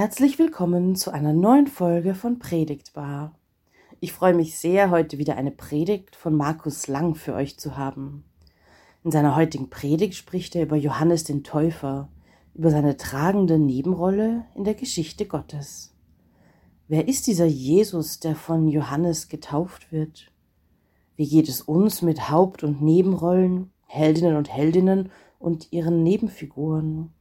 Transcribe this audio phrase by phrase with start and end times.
[0.00, 3.34] Herzlich willkommen zu einer neuen Folge von Predigtbar.
[4.00, 8.24] Ich freue mich sehr, heute wieder eine Predigt von Markus Lang für euch zu haben.
[9.04, 12.08] In seiner heutigen Predigt spricht er über Johannes den Täufer,
[12.54, 15.94] über seine tragende Nebenrolle in der Geschichte Gottes.
[16.88, 20.32] Wer ist dieser Jesus, der von Johannes getauft wird?
[21.16, 27.12] Wie geht es uns mit Haupt- und Nebenrollen, Heldinnen und Heldinnen und ihren Nebenfiguren?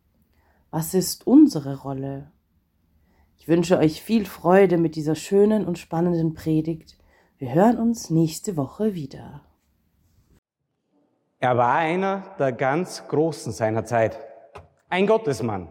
[0.71, 2.31] Was ist unsere Rolle?
[3.39, 6.97] Ich wünsche euch viel Freude mit dieser schönen und spannenden Predigt.
[7.37, 9.41] Wir hören uns nächste Woche wieder.
[11.39, 14.19] Er war einer der ganz Großen seiner Zeit,
[14.89, 15.69] ein Gottesmann.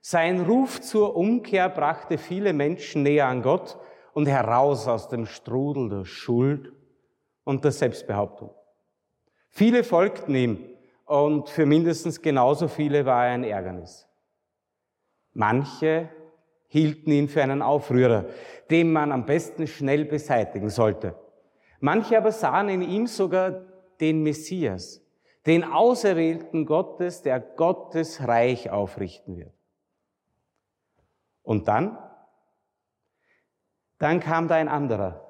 [0.00, 3.78] Sein Ruf zur Umkehr brachte viele Menschen näher an Gott
[4.14, 6.72] und heraus aus dem Strudel der Schuld
[7.44, 8.50] und der Selbstbehauptung.
[9.50, 10.58] Viele folgten ihm
[11.04, 14.08] und für mindestens genauso viele war er ein Ärgernis.
[15.34, 16.08] Manche
[16.74, 18.24] hielten ihn für einen Aufrührer,
[18.68, 21.14] den man am besten schnell beseitigen sollte.
[21.78, 23.62] Manche aber sahen in ihm sogar
[24.00, 25.00] den Messias,
[25.46, 29.52] den Auserwählten Gottes, der Gottes Reich aufrichten wird.
[31.44, 31.96] Und dann?
[33.98, 35.24] Dann kam da ein anderer,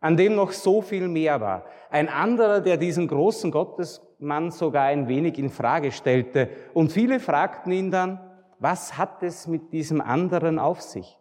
[0.00, 1.66] an dem noch so viel mehr war.
[1.88, 6.48] Ein anderer, der diesen großen Gottesmann sogar ein wenig in Frage stellte.
[6.72, 8.23] Und viele fragten ihn dann,
[8.64, 11.20] was hat es mit diesem anderen auf sich?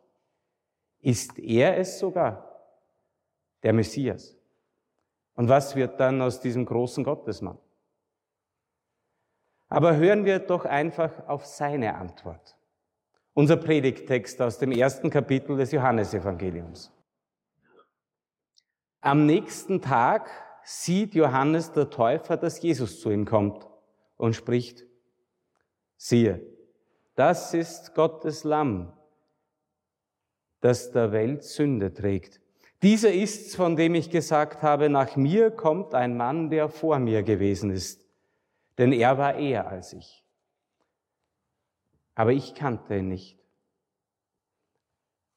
[1.01, 2.49] Ist er es sogar,
[3.63, 4.37] der Messias?
[5.35, 7.57] Und was wird dann aus diesem großen Gottesmann?
[9.67, 12.55] Aber hören wir doch einfach auf seine Antwort.
[13.33, 16.93] Unser Predigttext aus dem ersten Kapitel des Johannesevangeliums.
[19.01, 20.29] Am nächsten Tag
[20.63, 23.67] sieht Johannes der Täufer, dass Jesus zu ihm kommt
[24.15, 24.85] und spricht,
[25.97, 26.52] siehe,
[27.15, 28.91] das ist Gottes Lamm,
[30.61, 32.39] das der Welt Sünde trägt.
[32.81, 37.23] Dieser ist's, von dem ich gesagt habe, nach mir kommt ein Mann, der vor mir
[37.23, 38.05] gewesen ist,
[38.77, 40.23] denn er war eher als ich.
[42.15, 43.39] Aber ich kannte ihn nicht.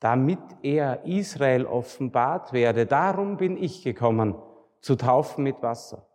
[0.00, 4.34] Damit er Israel offenbart werde, darum bin ich gekommen,
[4.80, 6.06] zu taufen mit Wasser.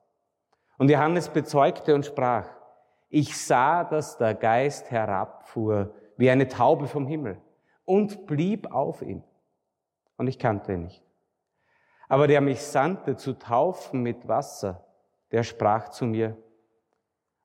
[0.78, 2.48] Und Johannes bezeugte und sprach,
[3.12, 7.42] ich sah, dass der Geist herabfuhr wie eine Taube vom Himmel
[7.84, 9.22] und blieb auf ihm.
[10.16, 11.04] Und ich kannte ihn nicht.
[12.08, 14.86] Aber der mich sandte zu taufen mit Wasser,
[15.32, 16.38] der sprach zu mir,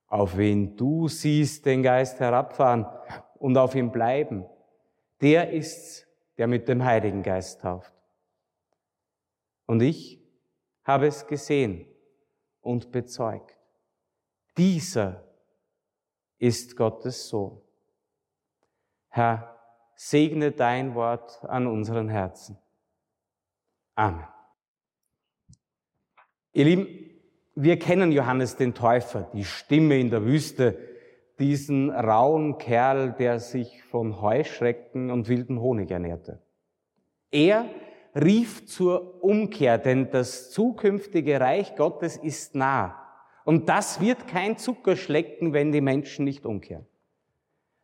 [0.06, 2.86] auf wen du siehst den Geist herabfahren
[3.38, 4.46] und auf ihm bleiben,
[5.20, 6.06] der ist's,
[6.38, 7.92] der mit dem Heiligen Geist tauft.
[9.66, 10.22] Und ich
[10.84, 11.88] habe es gesehen
[12.60, 13.56] und bezeugt.
[14.56, 15.25] Dieser
[16.38, 17.60] ist Gottes Sohn.
[19.08, 19.56] Herr,
[19.94, 22.58] segne dein Wort an unseren Herzen.
[23.94, 24.26] Amen.
[26.52, 26.86] Ihr Lieben,
[27.54, 30.78] wir kennen Johannes den Täufer, die Stimme in der Wüste,
[31.38, 36.42] diesen rauen Kerl, der sich von Heuschrecken und wildem Honig ernährte.
[37.30, 37.68] Er
[38.14, 43.05] rief zur Umkehr, denn das zukünftige Reich Gottes ist nah.
[43.46, 46.84] Und das wird kein Zuckerschlecken, wenn die Menschen nicht umkehren.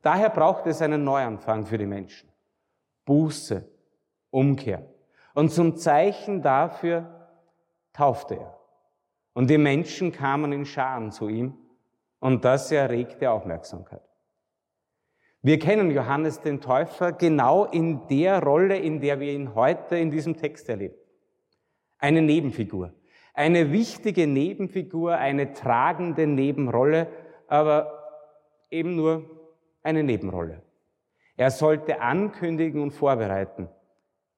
[0.03, 2.29] Daher braucht es einen Neuanfang für die Menschen.
[3.05, 3.65] Buße,
[4.31, 4.85] Umkehr.
[5.35, 7.29] Und zum Zeichen dafür
[7.93, 8.59] taufte er.
[9.35, 11.57] Und die Menschen kamen in Scharen zu ihm
[12.19, 14.03] und das erregte Aufmerksamkeit.
[15.43, 20.11] Wir kennen Johannes den Täufer genau in der Rolle, in der wir ihn heute in
[20.11, 20.97] diesem Text erleben.
[21.99, 22.93] Eine Nebenfigur
[23.35, 27.09] eine wichtige Nebenfigur, eine tragende Nebenrolle,
[27.47, 28.03] aber
[28.71, 29.25] eben nur
[29.83, 30.63] eine Nebenrolle.
[31.37, 33.69] Er sollte ankündigen und vorbereiten,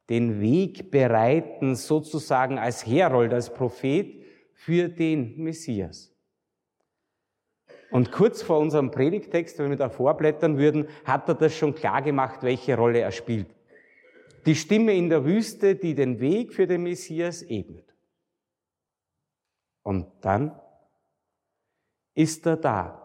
[0.08, 6.14] den Weg bereiten, sozusagen als Herold, als Prophet für den Messias.
[7.90, 12.02] Und kurz vor unserem Predigtext, wenn wir da vorblättern würden, hat er das schon klar
[12.02, 13.47] gemacht, welche Rolle er spielt.
[14.47, 17.83] Die Stimme in der Wüste, die den Weg für den Messias ebnet.
[19.84, 20.58] Und dann
[22.14, 23.00] ist er da.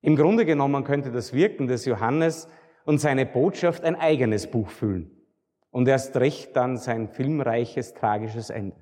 [0.00, 2.48] Im Grunde genommen könnte das Wirken des Johannes
[2.84, 5.10] und seine Botschaft ein eigenes Buch füllen
[5.70, 8.76] und erst recht dann sein filmreiches, tragisches Ende.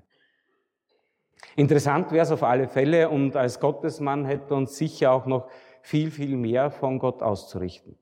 [1.57, 5.51] Interessant wäre es auf alle Fälle und als Gottesmann hätte uns sicher auch noch
[5.83, 7.99] viel, viel mehr von Gott auszurichten.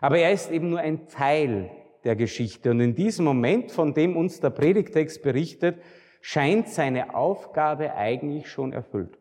[0.00, 1.70] Aber er ist eben nur ein Teil
[2.04, 5.80] der Geschichte und in diesem Moment, von dem uns der Predigtext berichtet,
[6.22, 9.18] scheint seine Aufgabe eigentlich schon erfüllt.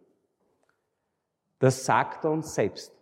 [1.60, 2.94] Das sagt er uns selbst.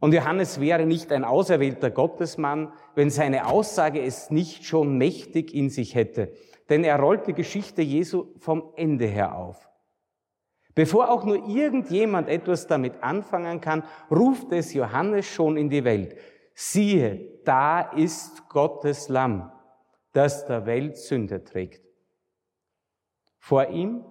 [0.00, 5.70] Und Johannes wäre nicht ein auserwählter Gottesmann, wenn seine Aussage es nicht schon mächtig in
[5.70, 6.32] sich hätte.
[6.68, 9.68] Denn er rollt die Geschichte Jesu vom Ende her auf.
[10.74, 16.16] Bevor auch nur irgendjemand etwas damit anfangen kann, ruft es Johannes schon in die Welt.
[16.54, 19.52] Siehe, da ist Gottes Lamm,
[20.12, 21.91] das der Welt Sünde trägt.
[23.42, 24.04] Vor ihm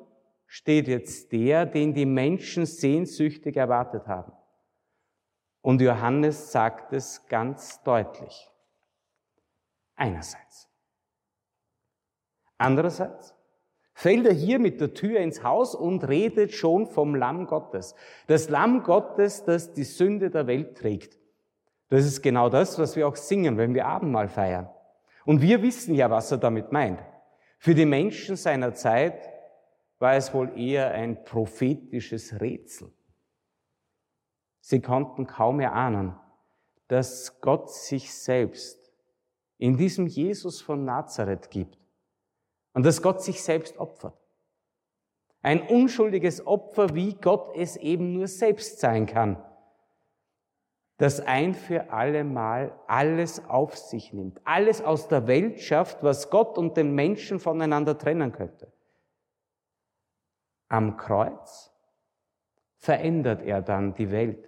[0.46, 4.34] steht jetzt der, den die Menschen sehnsüchtig erwartet haben.
[5.62, 8.50] Und Johannes sagt es ganz deutlich.
[9.96, 10.68] Einerseits.
[12.58, 13.34] Andererseits
[13.94, 17.96] fällt er hier mit der Tür ins Haus und redet schon vom Lamm Gottes.
[18.28, 21.18] Das Lamm Gottes, das die Sünde der Welt trägt.
[21.88, 24.70] Das ist genau das, was wir auch singen, wenn wir Abendmahl feiern.
[25.24, 27.00] Und wir wissen ja, was er damit meint.
[27.64, 29.30] Für die Menschen seiner Zeit
[30.00, 32.92] war es wohl eher ein prophetisches Rätsel.
[34.62, 36.16] Sie konnten kaum erahnen,
[36.88, 38.92] dass Gott sich selbst
[39.60, 41.78] in diesem Jesus von Nazareth gibt
[42.74, 44.18] und dass Gott sich selbst opfert.
[45.44, 49.38] Ein unschuldiges Opfer, wie Gott es eben nur selbst sein kann,
[51.02, 56.30] das ein für alle Mal alles auf sich nimmt, alles aus der Welt schafft, was
[56.30, 58.72] Gott und den Menschen voneinander trennen könnte.
[60.68, 61.72] Am Kreuz
[62.78, 64.48] verändert er dann die Welt.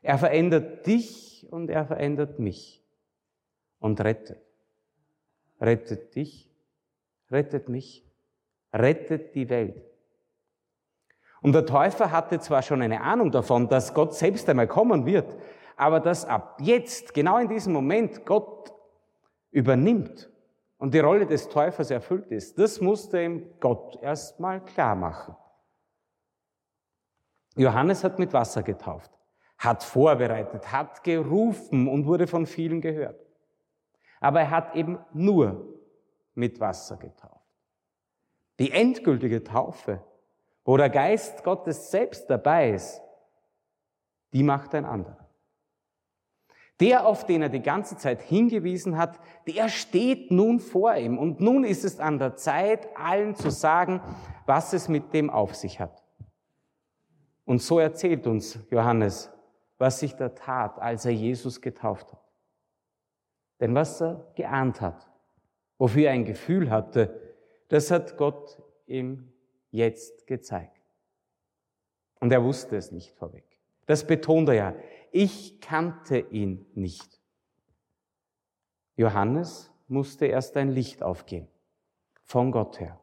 [0.00, 2.82] Er verändert dich und er verändert mich
[3.78, 4.40] und rettet.
[5.60, 6.50] Rettet dich,
[7.30, 8.10] rettet mich,
[8.72, 9.84] rettet die Welt.
[11.42, 15.36] Und der Täufer hatte zwar schon eine Ahnung davon, dass Gott selbst einmal kommen wird,
[15.82, 18.72] aber dass ab jetzt, genau in diesem Moment, Gott
[19.50, 20.30] übernimmt
[20.78, 25.34] und die Rolle des Täufers erfüllt ist, das musste ihm Gott erstmal klar machen.
[27.56, 29.10] Johannes hat mit Wasser getauft,
[29.58, 33.20] hat vorbereitet, hat gerufen und wurde von vielen gehört.
[34.20, 35.80] Aber er hat eben nur
[36.34, 37.44] mit Wasser getauft.
[38.60, 40.00] Die endgültige Taufe,
[40.64, 43.02] wo der Geist Gottes selbst dabei ist,
[44.32, 45.22] die macht ein anderer.
[46.82, 51.16] Der, auf den er die ganze Zeit hingewiesen hat, der steht nun vor ihm.
[51.16, 54.00] Und nun ist es an der Zeit, allen zu sagen,
[54.46, 56.02] was es mit dem auf sich hat.
[57.44, 59.30] Und so erzählt uns Johannes,
[59.78, 62.32] was sich da tat, als er Jesus getauft hat.
[63.60, 65.08] Denn was er geahnt hat,
[65.78, 67.36] wofür er ein Gefühl hatte,
[67.68, 69.32] das hat Gott ihm
[69.70, 70.82] jetzt gezeigt.
[72.18, 73.44] Und er wusste es nicht vorweg.
[73.86, 74.74] Das betont er ja.
[75.12, 77.20] Ich kannte ihn nicht.
[78.96, 81.48] Johannes musste erst ein Licht aufgehen.
[82.24, 82.98] Von Gott her.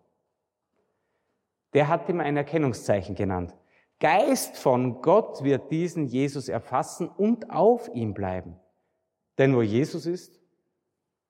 [1.73, 3.55] Der hat ihm ein Erkennungszeichen genannt.
[3.99, 8.59] Geist von Gott wird diesen Jesus erfassen und auf ihm bleiben.
[9.37, 10.41] Denn wo Jesus ist,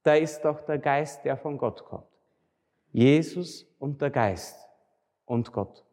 [0.04, 2.08] da ist auch der Geist, der von Gott kommt.
[2.92, 4.56] Jesus und der Geist
[5.26, 5.86] und Gott.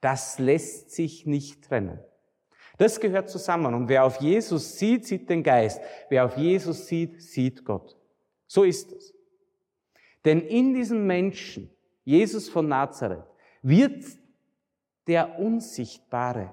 [0.00, 1.98] Das lässt sich nicht trennen.
[2.82, 3.74] Das gehört zusammen.
[3.74, 5.80] Und wer auf Jesus sieht, sieht den Geist.
[6.08, 7.96] Wer auf Jesus sieht, sieht Gott.
[8.48, 9.14] So ist es.
[10.24, 11.70] Denn in diesem Menschen,
[12.02, 13.22] Jesus von Nazareth,
[13.62, 14.04] wird
[15.06, 16.52] der Unsichtbare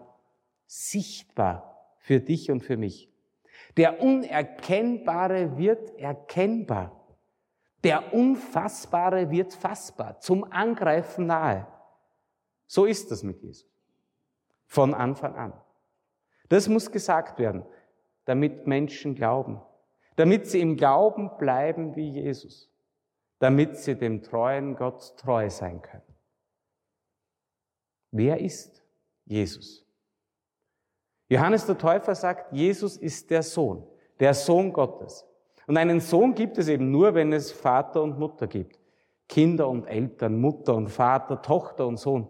[0.68, 3.12] sichtbar für dich und für mich.
[3.76, 7.08] Der Unerkennbare wird erkennbar.
[7.84, 11.66] Der Unfassbare wird fassbar, zum Angreifen nahe.
[12.68, 13.68] So ist das mit Jesus.
[14.68, 15.54] Von Anfang an.
[16.50, 17.64] Das muss gesagt werden,
[18.26, 19.62] damit Menschen glauben.
[20.16, 22.70] Damit sie im Glauben bleiben wie Jesus.
[23.40, 26.04] Damit sie dem treuen Gott treu sein können.
[28.12, 28.84] Wer ist
[29.26, 29.86] Jesus?
[31.30, 33.88] Johannes der Täufer sagt, Jesus ist der Sohn,
[34.20, 35.26] der Sohn Gottes.
[35.68, 38.80] Und einen Sohn gibt es eben nur, wenn es Vater und Mutter gibt.
[39.28, 42.28] Kinder und Eltern, Mutter und Vater, Tochter und Sohn.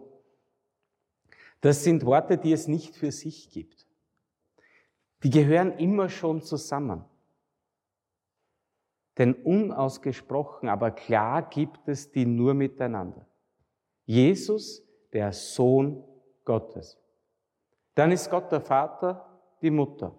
[1.62, 3.86] Das sind Worte, die es nicht für sich gibt.
[5.22, 7.04] Die gehören immer schon zusammen.
[9.18, 13.26] Denn unausgesprochen, aber klar gibt es die nur miteinander.
[14.06, 16.02] Jesus der Sohn
[16.44, 16.98] Gottes.
[17.94, 20.16] Dann ist Gott der Vater, die Mutter.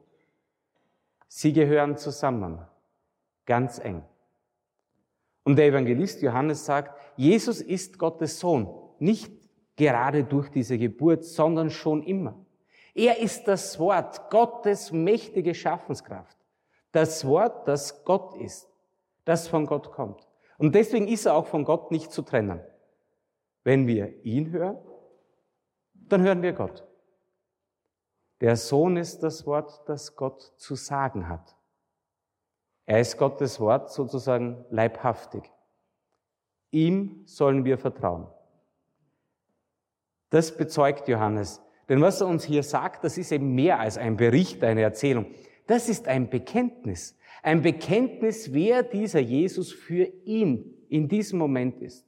[1.28, 2.60] Sie gehören zusammen,
[3.46, 4.04] ganz eng.
[5.44, 8.68] Und der Evangelist Johannes sagt, Jesus ist Gottes Sohn,
[9.00, 9.32] nicht
[9.76, 12.46] gerade durch diese Geburt, sondern schon immer.
[12.94, 16.38] Er ist das Wort, Gottes mächtige Schaffenskraft.
[16.92, 18.68] Das Wort, das Gott ist,
[19.24, 20.28] das von Gott kommt.
[20.58, 22.62] Und deswegen ist er auch von Gott nicht zu trennen.
[23.64, 24.78] Wenn wir ihn hören,
[25.94, 26.86] dann hören wir Gott.
[28.42, 31.56] Der Sohn ist das Wort, das Gott zu sagen hat.
[32.86, 35.50] Er ist Gottes Wort sozusagen leibhaftig.
[36.72, 38.28] Ihm sollen wir vertrauen.
[40.30, 41.62] Das bezeugt Johannes.
[41.92, 45.26] Denn was er uns hier sagt, das ist eben mehr als ein Bericht, eine Erzählung.
[45.68, 47.18] Das ist ein Bekenntnis.
[47.44, 52.08] Ein Bekenntnis, wer dieser Jesus für ihn in diesem Moment ist.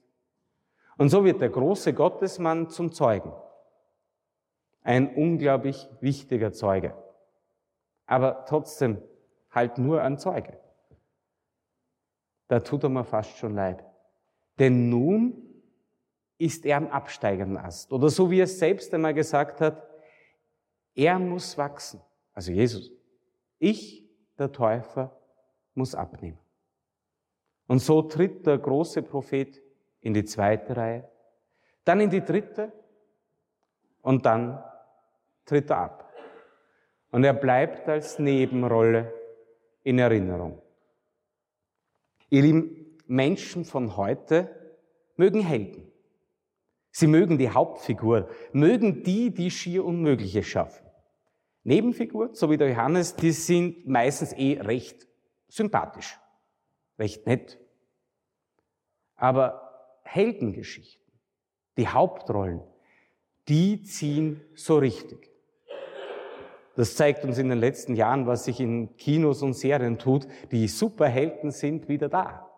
[0.98, 3.34] Und so wird der große Gottesmann zum Zeugen.
[4.84, 6.96] Ein unglaublich wichtiger Zeuge.
[8.06, 9.02] Aber trotzdem
[9.52, 10.60] halt nur ein Zeuge.
[12.48, 13.84] Da tut er mir fast schon leid.
[14.60, 15.53] Denn nun
[16.44, 17.94] ist er am absteigenden Ast.
[17.94, 19.88] Oder so wie er selbst einmal gesagt hat,
[20.94, 22.02] er muss wachsen.
[22.34, 22.92] Also Jesus.
[23.60, 24.06] Ich,
[24.38, 25.18] der Täufer,
[25.74, 26.38] muss abnehmen.
[27.68, 29.62] Und so tritt der große Prophet
[30.02, 31.10] in die zweite Reihe,
[31.86, 32.74] dann in die dritte
[34.02, 34.62] und dann
[35.46, 36.14] tritt er ab.
[37.12, 39.14] Und er bleibt als Nebenrolle
[39.84, 40.62] in Erinnerung.
[42.30, 44.50] Ihr lieben Menschen von heute
[45.16, 45.93] mögen Helden.
[46.96, 50.86] Sie mögen die Hauptfigur, mögen die, die schier Unmögliches schaffen.
[51.64, 55.08] Nebenfiguren, so wie der Johannes, die sind meistens eh recht
[55.48, 56.20] sympathisch,
[57.00, 57.60] recht nett.
[59.16, 61.12] Aber Heldengeschichten,
[61.78, 62.62] die Hauptrollen,
[63.48, 65.32] die ziehen so richtig.
[66.76, 70.28] Das zeigt uns in den letzten Jahren, was sich in Kinos und Serien tut.
[70.52, 72.52] Die Superhelden sind wieder da.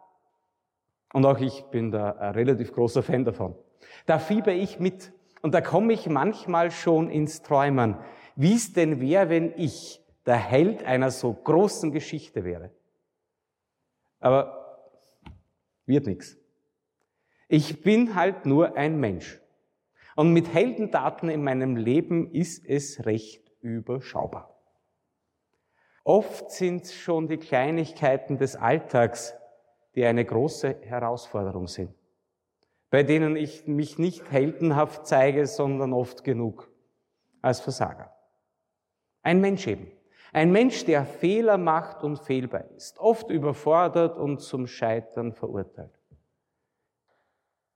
[1.13, 3.55] Und auch ich bin da ein relativ großer Fan davon.
[4.05, 7.97] Da fieber ich mit und da komme ich manchmal schon ins Träumen,
[8.35, 12.71] wie es denn wäre, wenn ich der Held einer so großen Geschichte wäre.
[14.19, 14.65] Aber
[15.85, 16.37] wird nichts.
[17.47, 19.39] Ich bin halt nur ein Mensch.
[20.15, 24.55] Und mit Heldendaten in meinem Leben ist es recht überschaubar.
[26.03, 29.35] Oft sind es schon die Kleinigkeiten des Alltags,
[29.95, 31.93] die eine große Herausforderung sind,
[32.95, 36.71] bei denen ich mich nicht heldenhaft zeige, sondern oft genug
[37.41, 38.15] als Versager.
[39.21, 39.91] Ein Mensch eben.
[40.31, 45.91] Ein Mensch, der Fehler macht und fehlbar ist, oft überfordert und zum Scheitern verurteilt.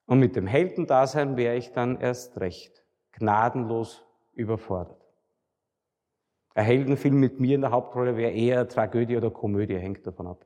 [0.06, 5.06] Und mit dem Heldendasein wäre ich dann erst recht gnadenlos überfordert.
[6.54, 10.46] Ein Heldenfilm mit mir in der Hauptrolle wäre eher Tragödie oder Komödie, hängt davon ab.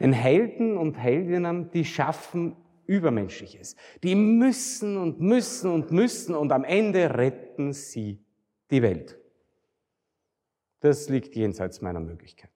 [0.00, 2.56] Denn Helden und Heldinnen, die schaffen
[2.90, 3.76] Übermenschliches.
[4.02, 8.18] Die müssen und müssen und müssen und am Ende retten sie
[8.72, 9.16] die Welt.
[10.80, 12.52] Das liegt jenseits meiner Möglichkeiten.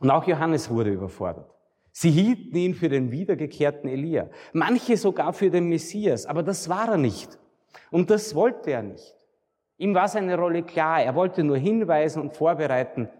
[0.00, 1.54] Und auch Johannes wurde überfordert.
[1.92, 6.88] Sie hielten ihn für den wiedergekehrten Elia, manche sogar für den Messias, aber das war
[6.88, 7.38] er nicht.
[7.90, 9.14] Und das wollte er nicht.
[9.76, 11.02] Ihm war seine Rolle klar.
[11.02, 13.10] Er wollte nur hinweisen und vorbereiten,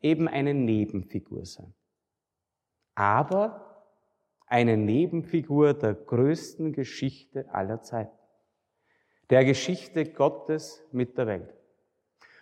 [0.00, 1.74] eben eine Nebenfigur sein.
[2.94, 3.69] Aber
[4.50, 8.18] eine Nebenfigur der größten Geschichte aller Zeiten.
[9.30, 11.54] Der Geschichte Gottes mit der Welt.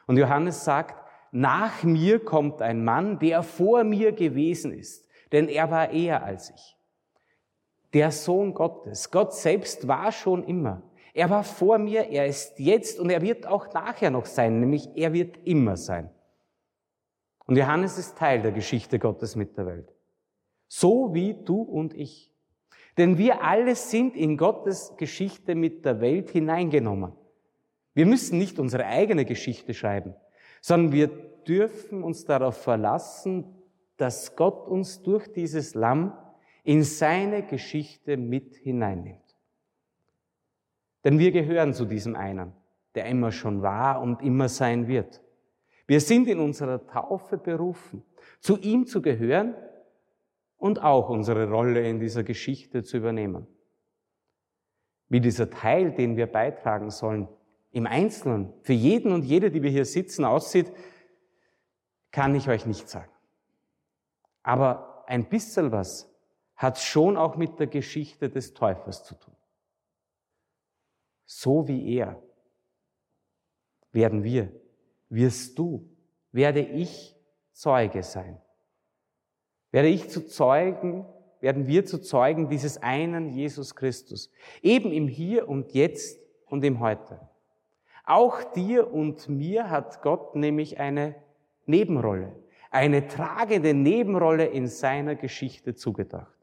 [0.07, 5.71] Und Johannes sagt, nach mir kommt ein Mann, der vor mir gewesen ist, denn er
[5.71, 6.77] war eher als ich.
[7.93, 9.11] Der Sohn Gottes.
[9.11, 10.83] Gott selbst war schon immer.
[11.13, 14.89] Er war vor mir, er ist jetzt und er wird auch nachher noch sein, nämlich
[14.95, 16.09] er wird immer sein.
[17.45, 19.98] Und Johannes ist Teil der Geschichte Gottes mit der Welt.
[20.69, 22.31] So wie du und ich.
[22.97, 27.13] Denn wir alle sind in Gottes Geschichte mit der Welt hineingenommen.
[27.95, 30.15] Wir müssen nicht unsere eigene Geschichte schreiben,
[30.61, 31.07] sondern wir
[31.47, 33.57] dürfen uns darauf verlassen,
[33.97, 36.13] dass Gott uns durch dieses Lamm
[36.65, 39.37] in seine Geschichte mit hineinnimmt.
[41.05, 42.53] Denn wir gehören zu diesem einen,
[42.95, 45.23] der immer schon war und immer sein wird.
[45.87, 48.03] Wir sind in unserer Taufe berufen,
[48.41, 49.55] zu ihm zu gehören
[50.59, 53.47] und auch unsere Rolle in dieser Geschichte zu übernehmen.
[55.09, 57.29] Wie dieser Teil, den wir beitragen sollen,
[57.71, 60.71] im Einzelnen, für jeden und jede, die wir hier sitzen, aussieht,
[62.11, 63.11] kann ich euch nicht sagen.
[64.43, 66.13] Aber ein bisschen was
[66.57, 69.35] hat schon auch mit der Geschichte des Täufers zu tun
[71.29, 72.21] so wie er
[73.93, 74.51] werden wir,
[75.11, 75.87] wirst du,
[76.33, 77.15] werde ich
[77.53, 78.41] Zeuge sein.
[79.71, 81.07] Werde ich zu Zeugen,
[81.41, 84.31] werden wir zu Zeugen dieses einen Jesus Christus.
[84.63, 87.21] Eben im Hier und Jetzt und im Heute.
[88.05, 91.15] Auch dir und mir hat Gott nämlich eine
[91.67, 92.33] Nebenrolle,
[92.71, 96.35] eine tragende Nebenrolle in seiner Geschichte zugedacht.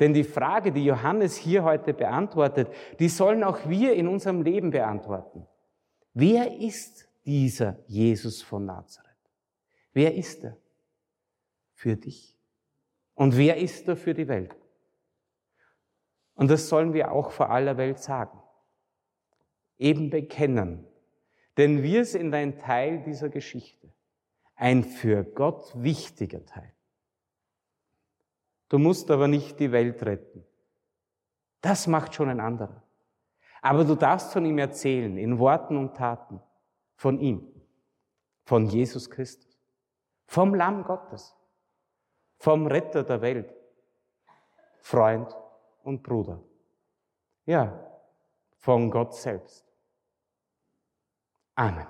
[0.00, 2.68] Denn die Frage, die Johannes hier heute beantwortet,
[2.98, 5.46] die sollen auch wir in unserem Leben beantworten.
[6.14, 9.10] Wer ist dieser Jesus von Nazareth?
[9.92, 10.56] Wer ist er
[11.84, 12.34] für dich?
[13.12, 14.56] Und wer ist er für die Welt?
[16.34, 18.40] Und das sollen wir auch vor aller Welt sagen.
[19.76, 20.86] Eben bekennen.
[21.58, 23.92] Denn wir sind ein Teil dieser Geschichte.
[24.54, 26.72] Ein für Gott wichtiger Teil.
[28.70, 30.42] Du musst aber nicht die Welt retten.
[31.60, 32.82] Das macht schon ein anderer.
[33.60, 36.40] Aber du darfst von ihm erzählen, in Worten und Taten,
[36.96, 37.46] von ihm,
[38.46, 39.60] von Jesus Christus,
[40.24, 41.36] vom Lamm Gottes,
[42.44, 43.54] vom Retter der Welt,
[44.82, 45.34] Freund
[45.82, 46.42] und Bruder.
[47.46, 47.72] Ja,
[48.58, 49.64] von Gott selbst.
[51.54, 51.86] Amen.